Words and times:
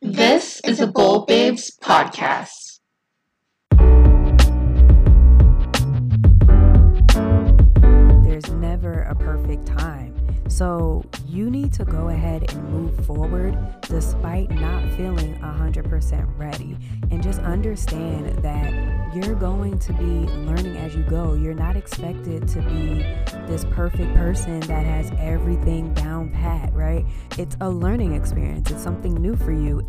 This 0.00 0.60
is 0.60 0.78
a 0.78 0.86
Bold 0.86 1.26
Babes 1.26 1.76
podcast. 1.82 2.78
There's 8.22 8.48
never 8.52 9.02
a 9.02 9.16
perfect 9.16 9.66
time. 9.66 10.17
So 10.48 11.04
you 11.26 11.50
need 11.50 11.72
to 11.74 11.84
go 11.84 12.08
ahead 12.08 12.50
and 12.50 12.70
move 12.70 13.06
forward 13.06 13.56
despite 13.82 14.50
not 14.50 14.82
feeling 14.96 15.36
100% 15.36 16.38
ready. 16.38 16.76
And 17.10 17.22
just 17.22 17.40
understand 17.40 18.42
that 18.42 19.14
you're 19.14 19.34
going 19.34 19.78
to 19.78 19.92
be 19.92 20.04
learning 20.04 20.76
as 20.76 20.94
you 20.94 21.02
go. 21.04 21.34
You're 21.34 21.54
not 21.54 21.76
expected 21.76 22.48
to 22.48 22.60
be 22.62 23.04
this 23.46 23.64
perfect 23.70 24.14
person 24.14 24.60
that 24.60 24.84
has 24.84 25.12
everything 25.18 25.92
down 25.94 26.30
pat, 26.30 26.72
right? 26.72 27.04
It's 27.38 27.56
a 27.60 27.68
learning 27.68 28.14
experience, 28.14 28.70
it's 28.70 28.82
something 28.82 29.14
new 29.14 29.36
for 29.36 29.52
you. 29.52 29.86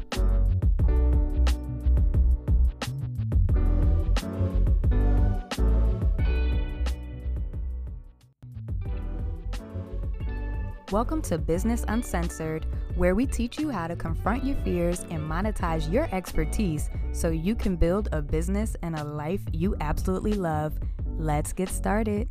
Welcome 10.92 11.22
to 11.24 11.38
Business 11.38 11.86
Uncensored, 11.88 12.66
where 12.96 13.14
we 13.14 13.28
teach 13.28 13.60
you 13.60 13.70
how 13.70 13.86
to 13.86 13.96
confront 13.96 14.44
your 14.44 14.56
fears 14.64 15.02
and 15.12 15.22
monetize 15.22 15.92
your 15.92 16.10
expertise 16.12 16.90
so 17.12 17.30
you 17.30 17.54
can 17.54 17.76
build 17.76 18.10
a 18.12 18.24
business 18.24 18.76
and 18.82 18.98
a 18.98 19.04
life 19.04 19.42
you 19.52 19.76
absolutely 19.82 20.34
love. 20.34 20.80
Let's 21.06 21.54
get 21.54 21.70
started. 21.70 22.28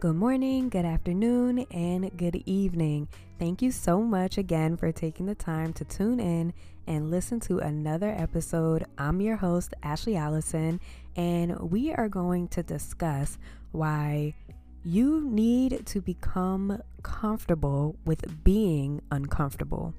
Good 0.00 0.16
morning, 0.16 0.70
good 0.70 0.86
afternoon, 0.86 1.66
and 1.70 2.16
good 2.16 2.42
evening. 2.46 3.08
Thank 3.42 3.60
you 3.60 3.72
so 3.72 4.00
much 4.00 4.38
again 4.38 4.76
for 4.76 4.92
taking 4.92 5.26
the 5.26 5.34
time 5.34 5.72
to 5.72 5.84
tune 5.84 6.20
in 6.20 6.52
and 6.86 7.10
listen 7.10 7.40
to 7.40 7.58
another 7.58 8.14
episode. 8.16 8.84
I'm 8.96 9.20
your 9.20 9.34
host, 9.34 9.74
Ashley 9.82 10.14
Allison, 10.14 10.78
and 11.16 11.58
we 11.58 11.92
are 11.92 12.08
going 12.08 12.46
to 12.50 12.62
discuss 12.62 13.38
why 13.72 14.36
you 14.84 15.28
need 15.28 15.84
to 15.86 16.00
become 16.00 16.80
comfortable 17.02 17.96
with 18.04 18.44
being 18.44 19.02
uncomfortable. 19.10 19.92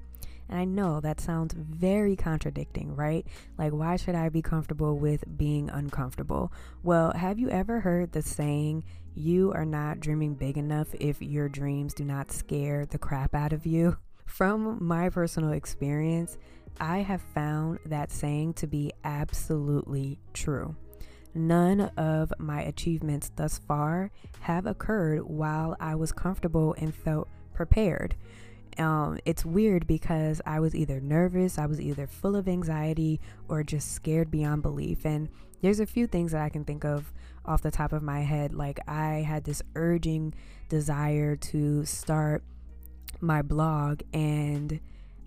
And 0.48 0.58
I 0.58 0.64
know 0.64 1.00
that 1.00 1.20
sounds 1.20 1.52
very 1.52 2.16
contradicting, 2.16 2.96
right? 2.96 3.26
Like, 3.58 3.72
why 3.72 3.96
should 3.96 4.14
I 4.14 4.30
be 4.30 4.40
comfortable 4.40 4.98
with 4.98 5.36
being 5.36 5.68
uncomfortable? 5.68 6.50
Well, 6.82 7.12
have 7.12 7.38
you 7.38 7.50
ever 7.50 7.80
heard 7.80 8.12
the 8.12 8.22
saying, 8.22 8.84
you 9.14 9.52
are 9.52 9.64
not 9.64 10.00
dreaming 10.00 10.34
big 10.34 10.58
enough 10.58 10.88
if 10.98 11.22
your 11.22 11.48
dreams 11.48 11.94
do 11.94 12.04
not 12.04 12.32
scare 12.32 12.86
the 12.86 12.98
crap 12.98 13.34
out 13.34 13.52
of 13.52 13.66
you? 13.66 13.96
From 14.26 14.78
my 14.84 15.08
personal 15.08 15.52
experience, 15.52 16.36
I 16.80 16.98
have 16.98 17.22
found 17.34 17.78
that 17.86 18.10
saying 18.10 18.54
to 18.54 18.66
be 18.66 18.92
absolutely 19.04 20.18
true. 20.32 20.74
None 21.34 21.80
of 21.96 22.32
my 22.38 22.62
achievements 22.62 23.30
thus 23.34 23.58
far 23.58 24.10
have 24.40 24.66
occurred 24.66 25.22
while 25.22 25.76
I 25.80 25.94
was 25.94 26.12
comfortable 26.12 26.74
and 26.78 26.94
felt 26.94 27.28
prepared. 27.54 28.16
Um, 28.78 29.18
it's 29.24 29.44
weird 29.44 29.86
because 29.86 30.40
I 30.46 30.60
was 30.60 30.74
either 30.74 31.00
nervous, 31.00 31.58
I 31.58 31.66
was 31.66 31.80
either 31.80 32.06
full 32.06 32.34
of 32.34 32.48
anxiety, 32.48 33.20
or 33.48 33.62
just 33.62 33.92
scared 33.92 34.30
beyond 34.30 34.62
belief. 34.62 35.04
And 35.04 35.28
there's 35.64 35.80
a 35.80 35.86
few 35.86 36.06
things 36.06 36.32
that 36.32 36.42
I 36.42 36.50
can 36.50 36.64
think 36.64 36.84
of 36.84 37.10
off 37.46 37.62
the 37.62 37.70
top 37.70 37.94
of 37.94 38.02
my 38.02 38.20
head. 38.20 38.52
Like, 38.52 38.80
I 38.86 39.24
had 39.26 39.44
this 39.44 39.62
urging 39.74 40.34
desire 40.68 41.36
to 41.36 41.86
start 41.86 42.44
my 43.20 43.40
blog, 43.40 44.02
and 44.12 44.78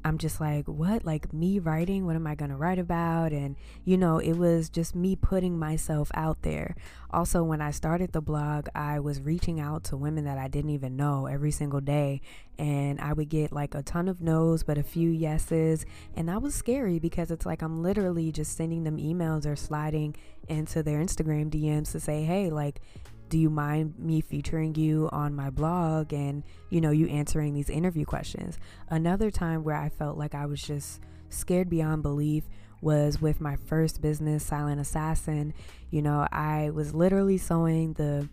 I'm 0.07 0.17
just 0.17 0.39
like, 0.39 0.67
what? 0.67 1.05
Like 1.05 1.33
me 1.33 1.59
writing? 1.59 2.05
What 2.05 2.15
am 2.15 2.25
I 2.25 2.35
going 2.35 2.49
to 2.49 2.55
write 2.55 2.79
about? 2.79 3.33
And, 3.33 3.55
you 3.83 3.97
know, 3.97 4.19
it 4.19 4.33
was 4.33 4.69
just 4.69 4.95
me 4.95 5.15
putting 5.15 5.59
myself 5.59 6.09
out 6.13 6.41
there. 6.41 6.75
Also, 7.11 7.43
when 7.43 7.61
I 7.61 7.71
started 7.71 8.13
the 8.13 8.21
blog, 8.21 8.67
I 8.73 8.99
was 8.99 9.21
reaching 9.21 9.59
out 9.59 9.83
to 9.85 9.97
women 9.97 10.25
that 10.25 10.37
I 10.37 10.47
didn't 10.47 10.71
even 10.71 10.95
know 10.95 11.25
every 11.25 11.51
single 11.51 11.81
day. 11.81 12.21
And 12.57 12.99
I 12.99 13.13
would 13.13 13.29
get 13.29 13.51
like 13.51 13.75
a 13.75 13.83
ton 13.83 14.07
of 14.07 14.21
no's, 14.21 14.63
but 14.63 14.77
a 14.77 14.83
few 14.83 15.09
yeses. 15.09 15.85
And 16.15 16.29
that 16.29 16.41
was 16.41 16.55
scary 16.55 16.99
because 16.99 17.29
it's 17.29 17.45
like 17.45 17.61
I'm 17.61 17.83
literally 17.83 18.31
just 18.31 18.55
sending 18.55 18.83
them 18.83 18.97
emails 18.97 19.45
or 19.45 19.55
sliding 19.55 20.15
into 20.47 20.81
their 20.83 20.99
Instagram 20.99 21.49
DMs 21.49 21.91
to 21.91 21.99
say, 21.99 22.23
hey, 22.23 22.49
like, 22.49 22.81
do 23.29 23.37
you 23.37 23.49
mind 23.49 23.95
me 23.97 24.21
featuring 24.21 24.75
you 24.75 25.09
on 25.11 25.35
my 25.35 25.49
blog 25.49 26.13
and 26.13 26.43
you 26.69 26.81
know 26.81 26.91
you 26.91 27.07
answering 27.07 27.53
these 27.53 27.69
interview 27.69 28.05
questions? 28.05 28.57
Another 28.89 29.31
time 29.31 29.63
where 29.63 29.75
i 29.75 29.89
felt 29.89 30.17
like 30.17 30.33
i 30.35 30.45
was 30.45 30.61
just 30.61 31.01
scared 31.29 31.69
beyond 31.69 32.03
belief 32.03 32.45
was 32.81 33.19
with 33.21 33.41
my 33.41 33.55
first 33.55 34.01
business 34.01 34.43
silent 34.43 34.79
assassin. 34.79 35.53
You 35.91 36.01
know 36.01 36.27
i 36.31 36.69
was 36.69 36.93
literally 36.93 37.37
sewing 37.37 37.93
the 37.93 38.29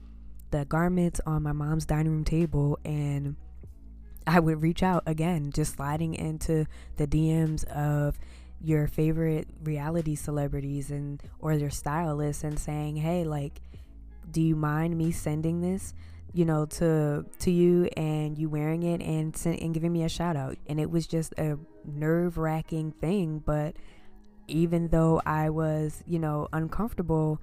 the 0.50 0.64
garments 0.64 1.20
on 1.26 1.42
my 1.42 1.52
mom's 1.52 1.84
dining 1.84 2.12
room 2.12 2.24
table 2.24 2.78
and 2.84 3.34
i 4.24 4.38
would 4.38 4.62
reach 4.62 4.84
out 4.84 5.02
again 5.04 5.50
just 5.50 5.74
sliding 5.74 6.14
into 6.14 6.64
the 6.96 7.08
dms 7.08 7.64
of 7.64 8.16
your 8.62 8.86
favorite 8.86 9.48
reality 9.64 10.14
celebrities 10.14 10.92
and 10.92 11.20
or 11.40 11.56
their 11.56 11.70
stylists 11.70 12.44
and 12.44 12.56
saying 12.58 12.94
hey 12.94 13.24
like 13.24 13.60
do 14.30 14.40
you 14.40 14.56
mind 14.56 14.96
me 14.96 15.12
sending 15.12 15.60
this 15.60 15.94
you 16.32 16.44
know 16.44 16.66
to 16.66 17.24
to 17.38 17.50
you 17.50 17.88
and 17.96 18.36
you 18.38 18.48
wearing 18.48 18.82
it 18.82 19.00
and 19.00 19.40
and 19.44 19.72
giving 19.74 19.92
me 19.92 20.04
a 20.04 20.08
shout 20.08 20.36
out? 20.36 20.56
And 20.66 20.80
it 20.80 20.90
was 20.90 21.06
just 21.06 21.32
a 21.38 21.58
nerve-wracking 21.84 22.92
thing 22.92 23.42
but 23.44 23.76
even 24.48 24.88
though 24.88 25.20
I 25.24 25.50
was 25.50 26.02
you 26.06 26.18
know 26.18 26.48
uncomfortable 26.52 27.40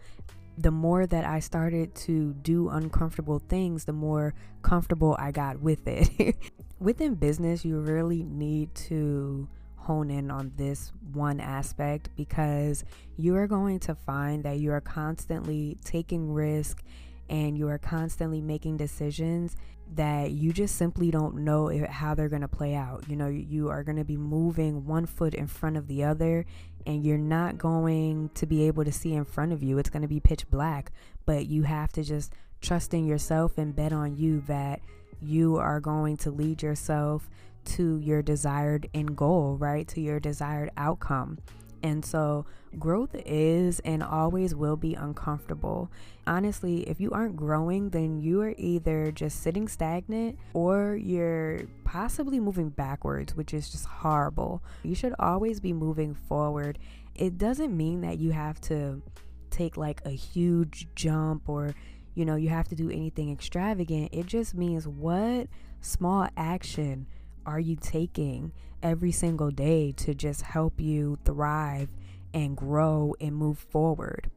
the 0.57 0.71
more 0.71 1.07
that 1.07 1.25
I 1.25 1.39
started 1.39 1.95
to 1.95 2.33
do 2.33 2.69
uncomfortable 2.69 3.39
things 3.39 3.85
the 3.85 3.93
more 3.93 4.33
comfortable 4.61 5.15
I 5.17 5.31
got 5.31 5.59
with 5.59 5.87
it. 5.87 6.35
Within 6.79 7.15
business 7.15 7.63
you 7.63 7.79
really 7.79 8.23
need 8.23 8.73
to 8.75 9.47
hone 9.81 10.11
in 10.11 10.29
on 10.29 10.51
this 10.55 10.91
one 11.13 11.39
aspect 11.39 12.09
because 12.15 12.83
you 13.17 13.35
are 13.35 13.47
going 13.47 13.79
to 13.79 13.95
find 13.95 14.43
that 14.43 14.59
you 14.59 14.71
are 14.71 14.81
constantly 14.81 15.77
taking 15.83 16.31
risk 16.31 16.83
and 17.29 17.57
you 17.57 17.67
are 17.67 17.77
constantly 17.77 18.41
making 18.41 18.77
decisions 18.77 19.55
that 19.95 20.31
you 20.31 20.53
just 20.53 20.75
simply 20.75 21.11
don't 21.11 21.35
know 21.35 21.85
how 21.89 22.13
they're 22.13 22.29
going 22.29 22.41
to 22.41 22.47
play 22.47 22.75
out. 22.75 23.03
You 23.09 23.15
know, 23.15 23.27
you 23.27 23.69
are 23.69 23.83
going 23.83 23.97
to 23.97 24.03
be 24.03 24.17
moving 24.17 24.85
one 24.85 25.05
foot 25.05 25.33
in 25.33 25.47
front 25.47 25.77
of 25.77 25.87
the 25.87 26.03
other 26.03 26.45
and 26.85 27.03
you're 27.03 27.17
not 27.17 27.57
going 27.57 28.29
to 28.35 28.45
be 28.45 28.67
able 28.67 28.85
to 28.85 28.91
see 28.91 29.13
in 29.13 29.25
front 29.25 29.51
of 29.51 29.63
you. 29.63 29.77
It's 29.77 29.89
going 29.89 30.01
to 30.03 30.07
be 30.07 30.19
pitch 30.19 30.49
black, 30.49 30.91
but 31.25 31.47
you 31.47 31.63
have 31.63 31.91
to 31.93 32.03
just 32.03 32.33
trust 32.61 32.93
in 32.93 33.05
yourself 33.05 33.57
and 33.57 33.75
bet 33.75 33.91
on 33.91 34.15
you 34.15 34.41
that 34.47 34.81
you 35.21 35.57
are 35.57 35.79
going 35.79 36.17
to 36.17 36.31
lead 36.31 36.61
yourself 36.61 37.29
to 37.66 37.97
your 37.99 38.22
desired 38.22 38.89
end 38.94 39.16
goal, 39.16 39.57
right? 39.57 39.88
To 39.89 40.01
your 40.01 40.19
desired 40.19 40.72
outcome. 40.77 41.39
And 41.83 42.05
so, 42.05 42.45
growth 42.77 43.16
is 43.25 43.79
and 43.79 44.03
always 44.03 44.53
will 44.53 44.75
be 44.75 44.94
uncomfortable. 44.94 45.91
Honestly, 46.27 46.88
if 46.88 47.01
you 47.01 47.11
aren't 47.11 47.35
growing, 47.35 47.89
then 47.89 48.19
you 48.19 48.41
are 48.41 48.53
either 48.57 49.11
just 49.11 49.41
sitting 49.41 49.67
stagnant 49.67 50.38
or 50.53 50.95
you're 50.95 51.61
possibly 51.83 52.39
moving 52.39 52.69
backwards, 52.69 53.35
which 53.35 53.53
is 53.53 53.69
just 53.69 53.85
horrible. 53.85 54.61
You 54.83 54.93
should 54.93 55.16
always 55.17 55.59
be 55.59 55.73
moving 55.73 56.13
forward. 56.13 56.78
It 57.16 57.38
doesn't 57.38 57.75
mean 57.75 58.01
that 58.01 58.19
you 58.19 58.31
have 58.31 58.61
to 58.61 59.01
take 59.49 59.75
like 59.75 60.01
a 60.05 60.11
huge 60.11 60.88
jump 60.95 61.49
or 61.49 61.73
you 62.13 62.25
know, 62.25 62.35
you 62.35 62.49
have 62.49 62.67
to 62.67 62.75
do 62.75 62.89
anything 62.89 63.31
extravagant. 63.31 64.09
It 64.11 64.25
just 64.25 64.53
means 64.53 64.87
what 64.87 65.47
small 65.79 66.28
action 66.35 67.08
are 67.46 67.59
you 67.59 67.76
taking 67.76 68.52
every 68.84 69.11
single 69.11 69.52
day 69.52 69.91
to 69.93 70.14
just 70.14 70.41
help 70.41 70.79
you 70.79 71.17
thrive 71.26 71.90
and 72.34 72.55
grow 72.55 73.16
and 73.20 73.35
move 73.35 73.59
forward? 73.59 74.29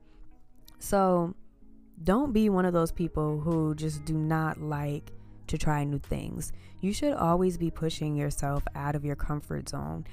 So, 0.78 1.34
don't 2.02 2.32
be 2.32 2.48
one 2.48 2.64
of 2.64 2.72
those 2.72 2.92
people 2.92 3.40
who 3.40 3.74
just 3.74 4.04
do 4.04 4.14
not 4.14 4.60
like 4.60 5.12
to 5.46 5.58
try 5.58 5.84
new 5.84 5.98
things. 5.98 6.52
You 6.80 6.92
should 6.92 7.14
always 7.14 7.56
be 7.56 7.70
pushing 7.70 8.16
yourself 8.16 8.64
out 8.74 8.94
of 8.94 9.04
your 9.04 9.16
comfort 9.16 9.68
zone. 9.68 10.04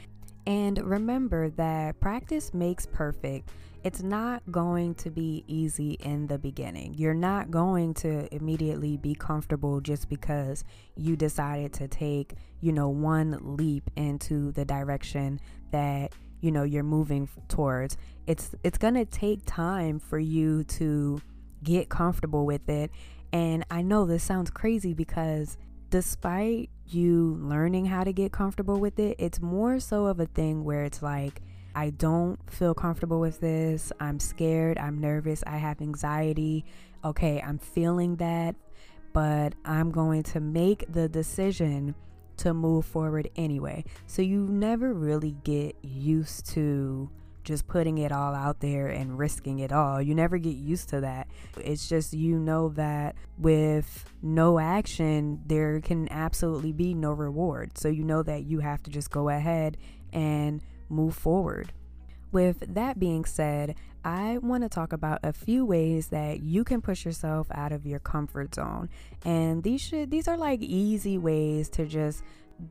And 0.45 0.77
remember 0.83 1.49
that 1.51 1.99
practice 1.99 2.53
makes 2.53 2.85
perfect 2.85 3.51
it's 3.83 4.03
not 4.03 4.43
going 4.51 4.93
to 4.95 5.09
be 5.09 5.43
easy 5.47 5.93
in 6.01 6.27
the 6.27 6.37
beginning. 6.37 6.93
You're 6.95 7.13
not 7.15 7.49
going 7.49 7.95
to 7.95 8.33
immediately 8.33 8.97
be 8.97 9.15
comfortable 9.15 9.81
just 9.81 10.07
because 10.07 10.63
you 10.95 11.15
decided 11.15 11.73
to 11.73 11.87
take, 11.87 12.35
you 12.59 12.71
know, 12.71 12.89
one 12.89 13.37
leap 13.41 13.89
into 13.95 14.51
the 14.51 14.65
direction 14.65 15.39
that, 15.71 16.13
you 16.41 16.51
know, 16.51 16.63
you're 16.63 16.83
moving 16.83 17.27
towards. 17.47 17.97
It's 18.27 18.53
it's 18.63 18.77
going 18.77 18.93
to 18.93 19.05
take 19.05 19.41
time 19.45 19.99
for 19.99 20.19
you 20.19 20.63
to 20.65 21.19
get 21.63 21.89
comfortable 21.89 22.45
with 22.45 22.69
it. 22.69 22.91
And 23.33 23.65
I 23.71 23.81
know 23.81 24.05
this 24.05 24.23
sounds 24.23 24.51
crazy 24.51 24.93
because 24.93 25.57
despite 25.91 26.69
you 26.87 27.37
learning 27.41 27.85
how 27.85 28.03
to 28.03 28.11
get 28.11 28.31
comfortable 28.31 28.79
with 28.79 28.97
it, 28.97 29.17
it's 29.19 29.41
more 29.41 29.79
so 29.79 30.05
of 30.05 30.19
a 30.19 30.25
thing 30.25 30.63
where 30.63 30.83
it's 30.83 31.03
like, 31.03 31.41
I 31.75 31.91
don't 31.91 32.39
feel 32.49 32.73
comfortable 32.73 33.19
with 33.19 33.39
this. 33.39 33.91
I'm 33.99 34.19
scared. 34.19 34.77
I'm 34.77 34.99
nervous. 34.99 35.43
I 35.45 35.57
have 35.57 35.81
anxiety. 35.81 36.65
Okay, 37.03 37.41
I'm 37.45 37.59
feeling 37.59 38.15
that, 38.17 38.55
but 39.13 39.53
I'm 39.63 39.91
going 39.91 40.23
to 40.23 40.39
make 40.39 40.91
the 40.91 41.07
decision 41.07 41.93
to 42.37 42.53
move 42.53 42.85
forward 42.85 43.29
anyway. 43.35 43.83
So 44.07 44.21
you 44.21 44.47
never 44.47 44.93
really 44.93 45.35
get 45.43 45.75
used 45.83 46.47
to 46.51 47.09
just 47.43 47.67
putting 47.67 47.97
it 47.97 48.11
all 48.11 48.33
out 48.33 48.59
there 48.59 48.87
and 48.87 49.17
risking 49.17 49.59
it 49.59 49.71
all. 49.71 50.01
You 50.01 50.15
never 50.15 50.37
get 50.37 50.55
used 50.55 50.89
to 50.89 51.01
that. 51.01 51.27
It's 51.57 51.87
just 51.87 52.13
you 52.13 52.37
know 52.37 52.69
that 52.69 53.15
with 53.37 54.05
no 54.21 54.59
action, 54.59 55.41
there 55.45 55.81
can 55.81 56.11
absolutely 56.11 56.71
be 56.71 56.93
no 56.93 57.13
reward. 57.13 57.77
So 57.77 57.87
you 57.87 58.03
know 58.03 58.23
that 58.23 58.43
you 58.43 58.59
have 58.59 58.83
to 58.83 58.91
just 58.91 59.09
go 59.09 59.29
ahead 59.29 59.77
and 60.13 60.61
move 60.89 61.15
forward. 61.15 61.71
With 62.31 62.75
that 62.75 62.99
being 62.99 63.25
said, 63.25 63.75
I 64.03 64.39
want 64.39 64.63
to 64.63 64.69
talk 64.69 64.93
about 64.93 65.19
a 65.23 65.33
few 65.33 65.63
ways 65.65 66.07
that 66.07 66.41
you 66.41 66.63
can 66.63 66.81
push 66.81 67.05
yourself 67.05 67.47
out 67.51 67.71
of 67.71 67.85
your 67.85 67.99
comfort 67.99 68.55
zone. 68.55 68.89
And 69.23 69.63
these 69.63 69.81
should 69.81 70.09
these 70.09 70.27
are 70.27 70.37
like 70.37 70.61
easy 70.61 71.17
ways 71.17 71.69
to 71.71 71.85
just 71.85 72.23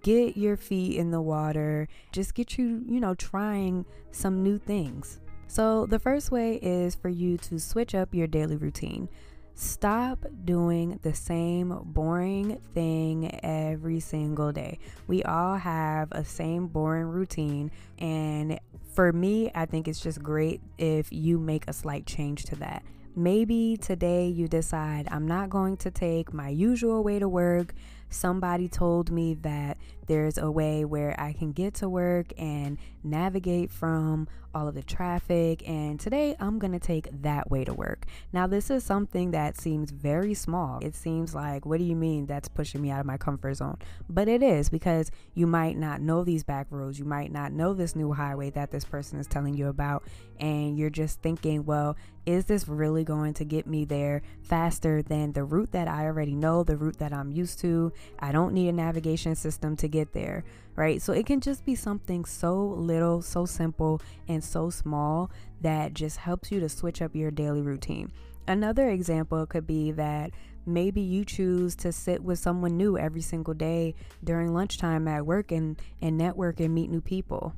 get 0.02 0.36
your 0.36 0.56
feet 0.56 0.96
in 0.96 1.10
the 1.10 1.20
water, 1.20 1.88
just 2.12 2.34
get 2.34 2.58
you, 2.58 2.82
you 2.88 3.00
know, 3.00 3.14
trying 3.14 3.84
some 4.12 4.42
new 4.42 4.58
things. 4.58 5.20
So, 5.46 5.86
the 5.86 5.98
first 5.98 6.30
way 6.30 6.56
is 6.56 6.94
for 6.94 7.08
you 7.08 7.36
to 7.38 7.58
switch 7.58 7.94
up 7.94 8.14
your 8.14 8.26
daily 8.26 8.56
routine. 8.56 9.08
Stop 9.54 10.24
doing 10.44 10.98
the 11.02 11.12
same 11.12 11.76
boring 11.84 12.60
thing 12.72 13.38
every 13.42 14.00
single 14.00 14.52
day. 14.52 14.78
We 15.06 15.22
all 15.24 15.56
have 15.56 16.08
a 16.12 16.24
same 16.24 16.68
boring 16.68 17.08
routine 17.08 17.70
and 17.98 18.58
for 18.92 19.12
me, 19.12 19.50
I 19.54 19.66
think 19.66 19.86
it's 19.86 20.00
just 20.00 20.22
great 20.22 20.60
if 20.78 21.12
you 21.12 21.38
make 21.38 21.68
a 21.68 21.72
slight 21.72 22.06
change 22.06 22.44
to 22.46 22.56
that. 22.56 22.82
Maybe 23.16 23.76
today 23.76 24.28
you 24.28 24.48
decide 24.48 25.08
I'm 25.10 25.26
not 25.26 25.50
going 25.50 25.76
to 25.78 25.90
take 25.90 26.32
my 26.32 26.48
usual 26.48 27.02
way 27.02 27.18
to 27.18 27.28
work 27.28 27.74
somebody 28.10 28.68
told 28.68 29.10
me 29.10 29.34
that 29.34 29.78
there's 30.06 30.38
a 30.38 30.50
way 30.50 30.84
where 30.84 31.14
I 31.18 31.32
can 31.32 31.52
get 31.52 31.74
to 31.74 31.88
work 31.88 32.32
and 32.36 32.78
navigate 33.04 33.70
from 33.70 34.26
all 34.52 34.66
of 34.66 34.74
the 34.74 34.82
traffic. 34.82 35.66
And 35.68 36.00
today 36.00 36.34
I'm 36.40 36.58
going 36.58 36.72
to 36.72 36.80
take 36.80 37.08
that 37.22 37.48
way 37.48 37.64
to 37.64 37.72
work. 37.72 38.06
Now, 38.32 38.48
this 38.48 38.70
is 38.70 38.82
something 38.82 39.30
that 39.30 39.56
seems 39.56 39.92
very 39.92 40.34
small. 40.34 40.80
It 40.82 40.96
seems 40.96 41.32
like, 41.32 41.64
what 41.64 41.78
do 41.78 41.84
you 41.84 41.94
mean 41.94 42.26
that's 42.26 42.48
pushing 42.48 42.82
me 42.82 42.90
out 42.90 42.98
of 42.98 43.06
my 43.06 43.16
comfort 43.16 43.54
zone? 43.54 43.78
But 44.08 44.26
it 44.26 44.42
is 44.42 44.68
because 44.68 45.12
you 45.34 45.46
might 45.46 45.76
not 45.78 46.00
know 46.00 46.24
these 46.24 46.42
back 46.42 46.66
roads. 46.70 46.98
You 46.98 47.04
might 47.04 47.30
not 47.30 47.52
know 47.52 47.72
this 47.72 47.94
new 47.94 48.12
highway 48.12 48.50
that 48.50 48.72
this 48.72 48.84
person 48.84 49.20
is 49.20 49.28
telling 49.28 49.54
you 49.54 49.68
about. 49.68 50.02
And 50.40 50.76
you're 50.76 50.90
just 50.90 51.22
thinking, 51.22 51.64
well, 51.64 51.96
is 52.26 52.46
this 52.46 52.66
really 52.66 53.04
going 53.04 53.34
to 53.34 53.44
get 53.44 53.66
me 53.66 53.84
there 53.84 54.22
faster 54.42 55.02
than 55.02 55.32
the 55.32 55.44
route 55.44 55.72
that 55.72 55.86
I 55.86 56.06
already 56.06 56.34
know, 56.34 56.64
the 56.64 56.76
route 56.76 56.98
that 56.98 57.12
I'm 57.12 57.30
used 57.30 57.60
to? 57.60 57.92
I 58.18 58.32
don't 58.32 58.52
need 58.52 58.68
a 58.68 58.72
navigation 58.72 59.34
system 59.34 59.76
to 59.76 59.88
get 59.88 60.12
there, 60.12 60.44
right? 60.76 61.00
So 61.00 61.12
it 61.12 61.26
can 61.26 61.40
just 61.40 61.64
be 61.64 61.74
something 61.74 62.24
so 62.24 62.56
little, 62.56 63.22
so 63.22 63.46
simple, 63.46 64.00
and 64.28 64.42
so 64.42 64.70
small 64.70 65.30
that 65.60 65.94
just 65.94 66.18
helps 66.18 66.50
you 66.50 66.60
to 66.60 66.68
switch 66.68 67.02
up 67.02 67.14
your 67.14 67.30
daily 67.30 67.62
routine. 67.62 68.12
Another 68.46 68.88
example 68.88 69.46
could 69.46 69.66
be 69.66 69.92
that 69.92 70.32
maybe 70.66 71.00
you 71.00 71.24
choose 71.24 71.74
to 71.76 71.92
sit 71.92 72.22
with 72.22 72.38
someone 72.38 72.76
new 72.76 72.98
every 72.98 73.20
single 73.20 73.54
day 73.54 73.94
during 74.24 74.52
lunchtime 74.52 75.06
at 75.08 75.24
work 75.26 75.52
and, 75.52 75.80
and 76.02 76.18
network 76.18 76.60
and 76.60 76.74
meet 76.74 76.90
new 76.90 77.00
people. 77.00 77.54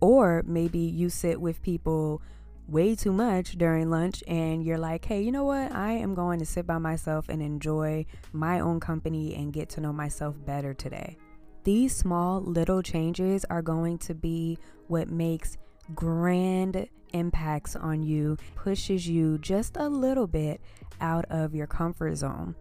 Or 0.00 0.42
maybe 0.46 0.78
you 0.78 1.10
sit 1.10 1.40
with 1.40 1.62
people 1.62 2.22
way 2.70 2.94
too 2.94 3.12
much 3.12 3.52
during 3.58 3.90
lunch 3.90 4.22
and 4.28 4.64
you're 4.64 4.78
like, 4.78 5.04
hey, 5.04 5.20
you 5.20 5.32
know 5.32 5.44
what? 5.44 5.72
I 5.72 5.92
am 5.92 6.14
going 6.14 6.38
to 6.38 6.46
sit 6.46 6.66
by 6.66 6.78
myself 6.78 7.28
and 7.28 7.42
enjoy 7.42 8.06
my 8.32 8.60
own 8.60 8.78
company 8.78 9.34
and 9.34 9.52
get 9.52 9.68
to 9.70 9.80
know 9.80 9.92
myself 9.92 10.36
better 10.46 10.72
today. 10.72 11.16
These 11.64 11.94
small 11.94 12.40
little 12.40 12.82
changes 12.82 13.44
are 13.50 13.60
going 13.60 13.98
to 13.98 14.14
be 14.14 14.56
what 14.86 15.10
makes 15.10 15.58
grand 15.94 16.88
impacts 17.12 17.74
on 17.74 18.02
you, 18.02 18.36
pushes 18.54 19.06
you 19.06 19.38
just 19.38 19.76
a 19.76 19.88
little 19.88 20.26
bit 20.26 20.60
out 21.00 21.24
of 21.28 21.54
your 21.54 21.66
comfort 21.66 22.14
zone. 22.16 22.54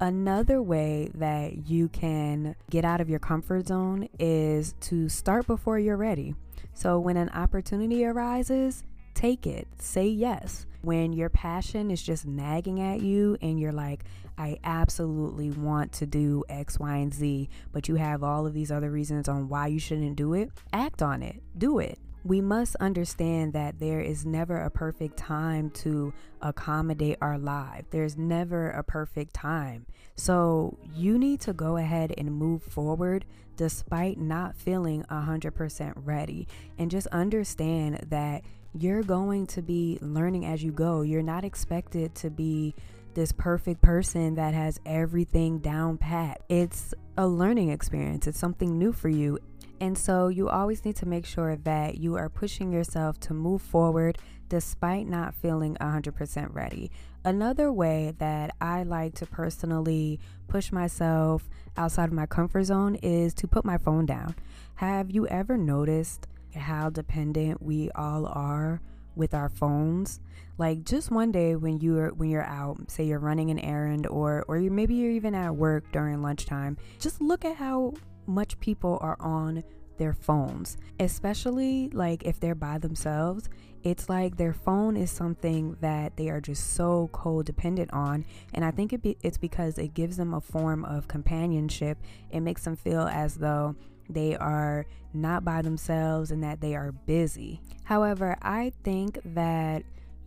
Another 0.00 0.60
way 0.60 1.10
that 1.14 1.68
you 1.68 1.88
can 1.88 2.56
get 2.68 2.84
out 2.84 3.00
of 3.00 3.08
your 3.08 3.20
comfort 3.20 3.68
zone 3.68 4.08
is 4.18 4.74
to 4.80 5.08
start 5.08 5.46
before 5.46 5.78
you're 5.78 5.96
ready. 5.96 6.34
So, 6.74 6.98
when 6.98 7.16
an 7.16 7.28
opportunity 7.28 8.04
arises, 8.04 8.82
take 9.22 9.46
it, 9.46 9.68
say 9.78 10.08
yes. 10.08 10.66
When 10.80 11.12
your 11.12 11.28
passion 11.28 11.92
is 11.92 12.02
just 12.02 12.26
nagging 12.26 12.80
at 12.80 13.02
you 13.02 13.36
and 13.40 13.60
you're 13.60 13.70
like, 13.70 14.02
I 14.36 14.58
absolutely 14.64 15.50
want 15.50 15.92
to 15.92 16.06
do 16.06 16.42
X, 16.48 16.80
Y, 16.80 16.96
and 16.96 17.14
Z, 17.14 17.48
but 17.70 17.88
you 17.88 17.94
have 17.94 18.24
all 18.24 18.48
of 18.48 18.52
these 18.52 18.72
other 18.72 18.90
reasons 18.90 19.28
on 19.28 19.48
why 19.48 19.68
you 19.68 19.78
shouldn't 19.78 20.16
do 20.16 20.34
it, 20.34 20.50
act 20.72 21.02
on 21.02 21.22
it, 21.22 21.40
do 21.56 21.78
it. 21.78 22.00
We 22.24 22.40
must 22.40 22.74
understand 22.76 23.52
that 23.52 23.78
there 23.78 24.00
is 24.00 24.26
never 24.26 24.56
a 24.60 24.70
perfect 24.70 25.16
time 25.16 25.70
to 25.70 26.12
accommodate 26.40 27.18
our 27.20 27.38
life. 27.38 27.84
There's 27.90 28.16
never 28.16 28.70
a 28.70 28.82
perfect 28.82 29.34
time. 29.34 29.86
So 30.16 30.78
you 30.96 31.16
need 31.16 31.40
to 31.42 31.52
go 31.52 31.76
ahead 31.76 32.12
and 32.18 32.32
move 32.32 32.64
forward 32.64 33.24
despite 33.56 34.18
not 34.18 34.56
feeling 34.56 35.04
100% 35.10 35.92
ready. 35.96 36.48
And 36.76 36.90
just 36.90 37.06
understand 37.08 38.06
that 38.08 38.42
you're 38.78 39.02
going 39.02 39.46
to 39.48 39.62
be 39.62 39.98
learning 40.00 40.46
as 40.46 40.62
you 40.62 40.72
go. 40.72 41.02
You're 41.02 41.22
not 41.22 41.44
expected 41.44 42.14
to 42.16 42.30
be 42.30 42.74
this 43.14 43.32
perfect 43.32 43.82
person 43.82 44.36
that 44.36 44.54
has 44.54 44.80
everything 44.86 45.58
down 45.58 45.98
pat. 45.98 46.42
It's 46.48 46.94
a 47.16 47.26
learning 47.26 47.70
experience, 47.70 48.26
it's 48.26 48.38
something 48.38 48.78
new 48.78 48.92
for 48.92 49.08
you. 49.08 49.38
And 49.80 49.98
so 49.98 50.28
you 50.28 50.48
always 50.48 50.84
need 50.84 50.96
to 50.96 51.06
make 51.06 51.26
sure 51.26 51.56
that 51.56 51.98
you 51.98 52.14
are 52.14 52.28
pushing 52.28 52.72
yourself 52.72 53.18
to 53.20 53.34
move 53.34 53.60
forward 53.60 54.16
despite 54.48 55.08
not 55.08 55.34
feeling 55.34 55.76
100% 55.80 56.54
ready. 56.54 56.90
Another 57.24 57.72
way 57.72 58.12
that 58.18 58.54
I 58.60 58.84
like 58.84 59.14
to 59.14 59.26
personally 59.26 60.20
push 60.46 60.70
myself 60.70 61.48
outside 61.76 62.04
of 62.04 62.12
my 62.12 62.26
comfort 62.26 62.64
zone 62.64 62.96
is 62.96 63.34
to 63.34 63.48
put 63.48 63.64
my 63.64 63.78
phone 63.78 64.06
down. 64.06 64.36
Have 64.76 65.10
you 65.10 65.26
ever 65.26 65.56
noticed 65.56 66.26
how 66.54 66.90
dependent 66.90 67.62
we 67.62 67.90
all 67.94 68.26
are 68.26 68.80
with 69.14 69.34
our 69.34 69.48
phones. 69.48 70.20
Like 70.58 70.84
just 70.84 71.10
one 71.10 71.32
day 71.32 71.56
when 71.56 71.80
you're 71.80 72.10
when 72.10 72.30
you're 72.30 72.44
out 72.44 72.90
say 72.90 73.04
you're 73.04 73.18
running 73.18 73.50
an 73.50 73.58
errand 73.58 74.06
or 74.06 74.44
or 74.48 74.58
you 74.58 74.70
maybe 74.70 74.94
you're 74.94 75.10
even 75.10 75.34
at 75.34 75.56
work 75.56 75.90
during 75.92 76.22
lunchtime 76.22 76.76
just 77.00 77.20
look 77.20 77.44
at 77.44 77.56
how 77.56 77.94
much 78.26 78.58
people 78.60 78.98
are 79.00 79.16
on 79.20 79.64
their 79.98 80.12
phones. 80.12 80.76
Especially 81.00 81.88
like 81.90 82.24
if 82.24 82.38
they're 82.38 82.54
by 82.54 82.78
themselves 82.78 83.48
it's 83.82 84.08
like 84.08 84.36
their 84.36 84.52
phone 84.52 84.96
is 84.96 85.10
something 85.10 85.76
that 85.80 86.16
they 86.16 86.28
are 86.28 86.40
just 86.40 86.74
so 86.74 87.10
codependent 87.12 87.92
on. 87.92 88.24
And 88.54 88.64
i 88.64 88.70
think 88.70 88.92
it 88.92 89.02
be, 89.02 89.16
it's 89.22 89.38
because 89.38 89.78
it 89.78 89.94
gives 89.94 90.16
them 90.16 90.34
a 90.34 90.40
form 90.40 90.84
of 90.84 91.08
companionship. 91.08 91.98
It 92.30 92.40
makes 92.40 92.64
them 92.64 92.76
feel 92.76 93.02
as 93.02 93.36
though 93.36 93.74
they 94.08 94.36
are 94.36 94.86
not 95.14 95.44
by 95.44 95.62
themselves 95.62 96.30
and 96.30 96.42
that 96.42 96.60
they 96.60 96.74
are 96.74 96.92
busy. 96.92 97.60
However, 97.84 98.36
I 98.42 98.72
think 98.82 99.18
that 99.24 99.82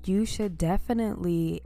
you 0.05 0.25
should 0.25 0.58
definitely 0.58 1.62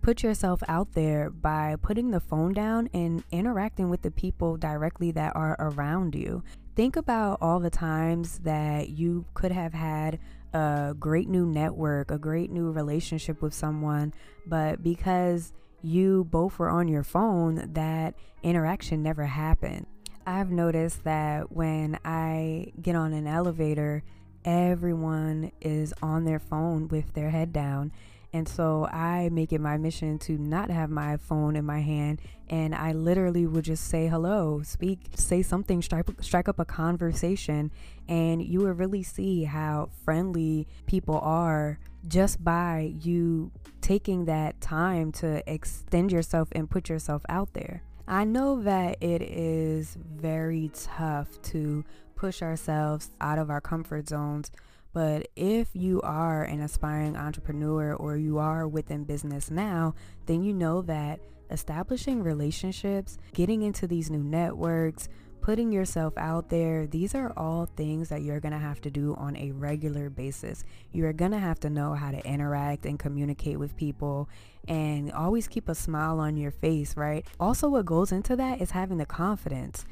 put 0.00 0.22
yourself 0.22 0.62
out 0.68 0.92
there 0.92 1.30
by 1.30 1.76
putting 1.82 2.10
the 2.10 2.20
phone 2.20 2.52
down 2.52 2.88
and 2.94 3.24
interacting 3.32 3.90
with 3.90 4.02
the 4.02 4.10
people 4.10 4.56
directly 4.56 5.10
that 5.10 5.34
are 5.34 5.56
around 5.58 6.14
you. 6.14 6.42
Think 6.76 6.96
about 6.96 7.38
all 7.40 7.58
the 7.58 7.70
times 7.70 8.38
that 8.40 8.90
you 8.90 9.24
could 9.34 9.50
have 9.50 9.74
had 9.74 10.18
a 10.52 10.94
great 10.98 11.28
new 11.28 11.44
network, 11.44 12.10
a 12.10 12.18
great 12.18 12.50
new 12.50 12.70
relationship 12.70 13.42
with 13.42 13.52
someone, 13.52 14.14
but 14.46 14.82
because 14.82 15.52
you 15.82 16.24
both 16.30 16.58
were 16.58 16.70
on 16.70 16.88
your 16.88 17.02
phone, 17.02 17.72
that 17.72 18.14
interaction 18.42 19.02
never 19.02 19.26
happened. 19.26 19.86
I've 20.26 20.50
noticed 20.50 21.04
that 21.04 21.52
when 21.52 22.00
I 22.04 22.72
get 22.82 22.96
on 22.96 23.12
an 23.12 23.28
elevator, 23.28 24.02
everyone 24.44 25.52
is 25.60 25.94
on 26.02 26.24
their 26.24 26.40
phone 26.40 26.88
with 26.88 27.14
their 27.14 27.30
head 27.30 27.52
down. 27.52 27.92
And 28.32 28.48
so 28.48 28.86
I 28.86 29.28
make 29.30 29.52
it 29.52 29.60
my 29.60 29.76
mission 29.76 30.18
to 30.20 30.36
not 30.36 30.68
have 30.70 30.90
my 30.90 31.16
phone 31.16 31.54
in 31.54 31.64
my 31.64 31.80
hand. 31.80 32.20
And 32.50 32.74
I 32.74 32.92
literally 32.92 33.46
would 33.46 33.64
just 33.64 33.88
say 33.88 34.08
hello, 34.08 34.62
speak, 34.62 34.98
say 35.14 35.42
something, 35.42 35.80
strike, 35.80 36.06
strike 36.20 36.48
up 36.48 36.58
a 36.58 36.64
conversation. 36.64 37.70
And 38.08 38.42
you 38.42 38.60
will 38.60 38.72
really 38.72 39.04
see 39.04 39.44
how 39.44 39.90
friendly 40.04 40.66
people 40.86 41.18
are 41.20 41.78
just 42.06 42.42
by 42.42 42.92
you 43.00 43.52
taking 43.80 44.24
that 44.24 44.60
time 44.60 45.12
to 45.12 45.42
extend 45.50 46.10
yourself 46.10 46.48
and 46.52 46.68
put 46.68 46.88
yourself 46.88 47.22
out 47.28 47.52
there. 47.54 47.82
I 48.08 48.24
know 48.24 48.62
that 48.62 49.02
it 49.02 49.22
is 49.22 49.96
very 50.00 50.70
tough 50.74 51.40
to 51.42 51.84
push 52.14 52.40
ourselves 52.40 53.10
out 53.20 53.38
of 53.38 53.50
our 53.50 53.60
comfort 53.60 54.08
zones. 54.08 54.50
But 54.92 55.28
if 55.36 55.68
you 55.74 56.00
are 56.02 56.44
an 56.44 56.60
aspiring 56.60 57.16
entrepreneur 57.16 57.94
or 57.94 58.16
you 58.16 58.38
are 58.38 58.66
within 58.66 59.04
business 59.04 59.50
now, 59.50 59.94
then 60.24 60.42
you 60.42 60.54
know 60.54 60.82
that 60.82 61.20
establishing 61.50 62.22
relationships, 62.22 63.18
getting 63.34 63.62
into 63.62 63.86
these 63.86 64.10
new 64.10 64.22
networks, 64.22 65.08
putting 65.46 65.70
yourself 65.70 66.12
out 66.16 66.48
there, 66.48 66.88
these 66.88 67.14
are 67.14 67.32
all 67.36 67.66
things 67.76 68.08
that 68.08 68.20
you're 68.20 68.40
going 68.40 68.50
to 68.50 68.58
have 68.58 68.80
to 68.80 68.90
do 68.90 69.14
on 69.14 69.36
a 69.36 69.52
regular 69.52 70.10
basis. 70.10 70.64
You're 70.90 71.12
going 71.12 71.30
to 71.30 71.38
have 71.38 71.60
to 71.60 71.70
know 71.70 71.94
how 71.94 72.10
to 72.10 72.18
interact 72.26 72.84
and 72.84 72.98
communicate 72.98 73.56
with 73.56 73.76
people 73.76 74.28
and 74.66 75.12
always 75.12 75.46
keep 75.46 75.68
a 75.68 75.74
smile 75.76 76.18
on 76.18 76.36
your 76.36 76.50
face, 76.50 76.96
right? 76.96 77.24
Also, 77.38 77.68
what 77.68 77.86
goes 77.86 78.10
into 78.10 78.34
that 78.34 78.60
is 78.60 78.72
having 78.72 78.98
the 78.98 79.06
confidence 79.06 79.86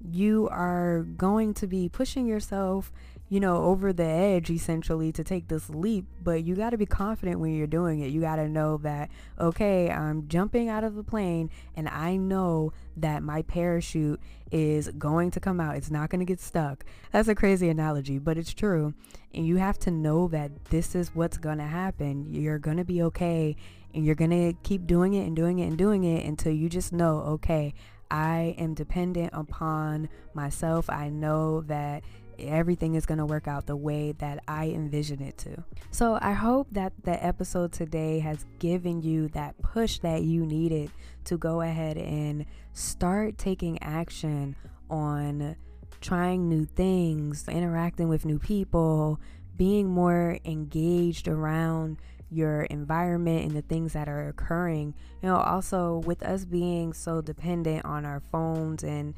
you 0.00 0.48
are 0.50 1.02
going 1.16 1.54
to 1.54 1.66
be 1.66 1.88
pushing 1.88 2.26
yourself, 2.26 2.92
you 3.28 3.40
know, 3.40 3.64
over 3.64 3.92
the 3.92 4.04
edge 4.04 4.48
essentially 4.50 5.12
to 5.12 5.22
take 5.22 5.48
this 5.48 5.68
leap, 5.68 6.06
but 6.22 6.44
you 6.44 6.54
got 6.54 6.70
to 6.70 6.78
be 6.78 6.86
confident 6.86 7.40
when 7.40 7.54
you're 7.54 7.66
doing 7.66 8.00
it. 8.00 8.10
You 8.10 8.20
got 8.20 8.36
to 8.36 8.48
know 8.48 8.78
that, 8.78 9.10
okay, 9.38 9.90
I'm 9.90 10.28
jumping 10.28 10.68
out 10.68 10.84
of 10.84 10.94
the 10.94 11.02
plane 11.02 11.50
and 11.76 11.88
I 11.88 12.16
know 12.16 12.72
that 12.96 13.22
my 13.22 13.42
parachute 13.42 14.20
is 14.50 14.88
going 14.88 15.30
to 15.32 15.40
come 15.40 15.60
out. 15.60 15.76
It's 15.76 15.90
not 15.90 16.10
going 16.10 16.20
to 16.20 16.24
get 16.24 16.40
stuck. 16.40 16.84
That's 17.12 17.28
a 17.28 17.34
crazy 17.34 17.68
analogy, 17.68 18.18
but 18.18 18.38
it's 18.38 18.54
true. 18.54 18.94
And 19.34 19.46
you 19.46 19.56
have 19.56 19.78
to 19.80 19.90
know 19.90 20.28
that 20.28 20.66
this 20.66 20.94
is 20.94 21.14
what's 21.14 21.36
going 21.36 21.58
to 21.58 21.64
happen. 21.64 22.26
You're 22.32 22.58
going 22.58 22.78
to 22.78 22.84
be 22.84 23.02
okay 23.02 23.56
and 23.94 24.04
you're 24.04 24.14
going 24.14 24.30
to 24.30 24.54
keep 24.62 24.86
doing 24.86 25.14
it 25.14 25.26
and 25.26 25.36
doing 25.36 25.58
it 25.58 25.66
and 25.66 25.76
doing 25.76 26.04
it 26.04 26.24
until 26.24 26.52
you 26.52 26.68
just 26.68 26.92
know, 26.92 27.18
okay, 27.20 27.74
I 28.10 28.54
am 28.58 28.74
dependent 28.74 29.30
upon 29.32 30.08
myself. 30.34 30.88
I 30.88 31.08
know 31.08 31.62
that 31.62 32.02
everything 32.38 32.94
is 32.94 33.06
going 33.06 33.18
to 33.18 33.26
work 33.26 33.48
out 33.48 33.66
the 33.66 33.76
way 33.76 34.12
that 34.12 34.42
I 34.46 34.66
envision 34.68 35.20
it 35.20 35.36
to. 35.38 35.64
So 35.90 36.18
I 36.20 36.32
hope 36.32 36.68
that 36.72 36.92
the 37.02 37.24
episode 37.24 37.72
today 37.72 38.20
has 38.20 38.44
given 38.58 39.02
you 39.02 39.28
that 39.28 39.60
push 39.60 39.98
that 40.00 40.22
you 40.22 40.46
needed 40.46 40.90
to 41.24 41.36
go 41.36 41.60
ahead 41.60 41.96
and 41.96 42.46
start 42.72 43.38
taking 43.38 43.82
action 43.82 44.56
on 44.88 45.56
trying 46.00 46.48
new 46.48 46.64
things, 46.64 47.46
interacting 47.48 48.08
with 48.08 48.24
new 48.24 48.38
people, 48.38 49.20
being 49.56 49.88
more 49.88 50.38
engaged 50.44 51.26
around 51.26 51.98
your 52.30 52.62
environment 52.62 53.44
and 53.44 53.56
the 53.56 53.62
things 53.62 53.92
that 53.92 54.08
are 54.08 54.28
occurring. 54.28 54.94
You 55.22 55.28
know, 55.28 55.36
also 55.36 55.98
with 55.98 56.22
us 56.22 56.44
being 56.44 56.92
so 56.92 57.20
dependent 57.20 57.84
on 57.84 58.04
our 58.04 58.20
phones 58.20 58.84
and 58.84 59.14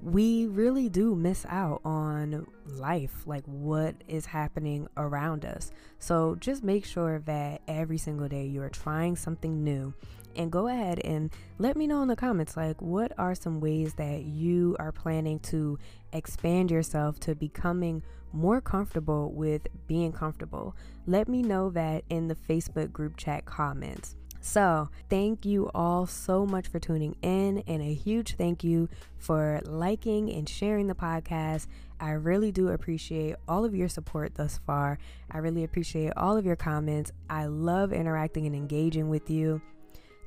we 0.00 0.46
really 0.46 0.88
do 0.88 1.14
miss 1.14 1.44
out 1.48 1.80
on 1.84 2.46
life, 2.66 3.26
like 3.26 3.44
what 3.46 3.96
is 4.06 4.26
happening 4.26 4.86
around 4.96 5.44
us. 5.44 5.72
So 5.98 6.36
just 6.36 6.62
make 6.62 6.84
sure 6.84 7.18
that 7.20 7.62
every 7.66 7.98
single 7.98 8.28
day 8.28 8.46
you 8.46 8.62
are 8.62 8.68
trying 8.68 9.16
something 9.16 9.64
new 9.64 9.92
and 10.38 10.50
go 10.52 10.68
ahead 10.68 11.00
and 11.04 11.30
let 11.58 11.76
me 11.76 11.86
know 11.86 12.00
in 12.00 12.08
the 12.08 12.16
comments 12.16 12.56
like 12.56 12.80
what 12.80 13.12
are 13.18 13.34
some 13.34 13.60
ways 13.60 13.94
that 13.94 14.22
you 14.22 14.76
are 14.78 14.92
planning 14.92 15.38
to 15.40 15.78
expand 16.12 16.70
yourself 16.70 17.20
to 17.20 17.34
becoming 17.34 18.02
more 18.32 18.60
comfortable 18.60 19.32
with 19.32 19.66
being 19.86 20.12
comfortable. 20.12 20.76
Let 21.06 21.28
me 21.28 21.42
know 21.42 21.70
that 21.70 22.04
in 22.08 22.28
the 22.28 22.34
Facebook 22.34 22.92
group 22.92 23.16
chat 23.16 23.44
comments. 23.44 24.16
So, 24.40 24.88
thank 25.10 25.44
you 25.44 25.68
all 25.74 26.06
so 26.06 26.46
much 26.46 26.68
for 26.68 26.78
tuning 26.78 27.16
in, 27.22 27.64
and 27.66 27.82
a 27.82 27.92
huge 27.92 28.36
thank 28.36 28.62
you 28.62 28.88
for 29.16 29.60
liking 29.64 30.30
and 30.30 30.48
sharing 30.48 30.86
the 30.86 30.94
podcast. 30.94 31.66
I 32.00 32.12
really 32.12 32.52
do 32.52 32.68
appreciate 32.68 33.34
all 33.48 33.64
of 33.64 33.74
your 33.74 33.88
support 33.88 34.36
thus 34.36 34.60
far. 34.64 34.98
I 35.30 35.38
really 35.38 35.64
appreciate 35.64 36.12
all 36.16 36.36
of 36.36 36.46
your 36.46 36.56
comments. 36.56 37.10
I 37.28 37.46
love 37.46 37.92
interacting 37.92 38.46
and 38.46 38.54
engaging 38.54 39.08
with 39.08 39.28
you. 39.28 39.60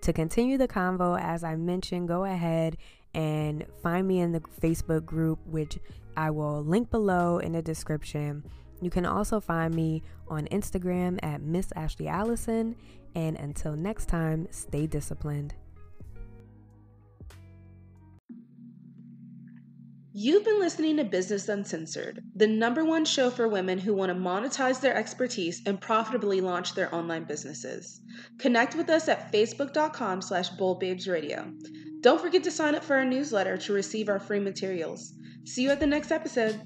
To 0.01 0.13
continue 0.13 0.57
the 0.57 0.67
convo, 0.67 1.19
as 1.21 1.43
I 1.43 1.55
mentioned, 1.55 2.07
go 2.07 2.25
ahead 2.25 2.77
and 3.13 3.65
find 3.83 4.07
me 4.07 4.19
in 4.19 4.31
the 4.31 4.39
Facebook 4.39 5.05
group, 5.05 5.39
which 5.45 5.77
I 6.17 6.31
will 6.31 6.63
link 6.63 6.89
below 6.89 7.37
in 7.37 7.51
the 7.51 7.61
description. 7.61 8.43
You 8.81 8.89
can 8.89 9.05
also 9.05 9.39
find 9.39 9.75
me 9.75 10.01
on 10.27 10.47
Instagram 10.47 11.19
at 11.21 11.41
Miss 11.41 11.71
Ashley 11.75 12.07
Allison. 12.07 12.75
And 13.13 13.37
until 13.37 13.75
next 13.75 14.07
time, 14.07 14.47
stay 14.49 14.87
disciplined. 14.87 15.53
You've 20.13 20.43
been 20.43 20.59
listening 20.59 20.97
to 20.97 21.05
Business 21.05 21.47
Uncensored, 21.47 22.21
the 22.35 22.45
number 22.45 22.83
one 22.83 23.05
show 23.05 23.29
for 23.29 23.47
women 23.47 23.79
who 23.79 23.93
want 23.93 24.09
to 24.09 24.15
monetize 24.15 24.81
their 24.81 24.93
expertise 24.93 25.61
and 25.65 25.79
profitably 25.79 26.41
launch 26.41 26.75
their 26.75 26.93
online 26.93 27.23
businesses. 27.23 28.01
Connect 28.37 28.75
with 28.75 28.89
us 28.89 29.07
at 29.07 29.31
facebook.com 29.31 30.21
slash 30.21 30.49
boldbabesradio. 30.51 31.53
Don't 32.01 32.19
forget 32.19 32.43
to 32.43 32.51
sign 32.51 32.75
up 32.75 32.83
for 32.83 32.97
our 32.97 33.05
newsletter 33.05 33.55
to 33.55 33.71
receive 33.71 34.09
our 34.09 34.19
free 34.19 34.41
materials. 34.41 35.13
See 35.45 35.63
you 35.63 35.69
at 35.69 35.79
the 35.79 35.87
next 35.87 36.11
episode. 36.11 36.59